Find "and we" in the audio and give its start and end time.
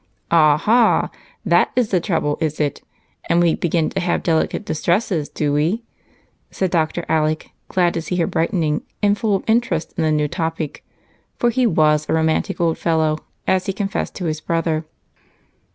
3.29-3.53